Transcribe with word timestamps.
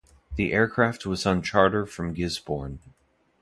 The 0.35 0.51
aircraft 0.51 1.05
was 1.05 1.27
on 1.27 1.43
charter 1.43 1.85
from 1.85 2.13
Gisborne. 2.15 2.79